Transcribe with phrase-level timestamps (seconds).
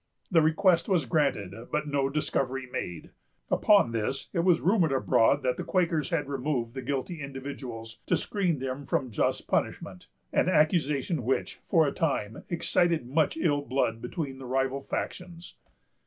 [0.31, 3.11] The request was granted, but no discovery made.
[3.51, 8.17] Upon this, it was rumored abroad that the Quakers had removed the guilty individuals to
[8.17, 14.01] screen them from just punishment; an accusation which, for a time, excited much ill blood
[14.01, 15.53] between the rival factions.